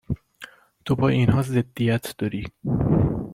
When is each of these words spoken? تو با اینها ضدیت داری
تو 0.85 0.95
با 0.95 1.09
اینها 1.09 1.41
ضدیت 1.41 2.15
داری 2.17 2.45